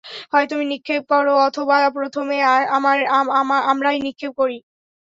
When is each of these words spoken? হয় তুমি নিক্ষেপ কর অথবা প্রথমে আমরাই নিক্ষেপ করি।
হয় 0.31 0.45
তুমি 0.51 0.63
নিক্ষেপ 0.71 1.01
কর 1.11 1.25
অথবা 1.47 1.77
প্রথমে 1.97 2.37
আমরাই 3.69 3.97
নিক্ষেপ 4.05 4.31
করি। 4.41 4.57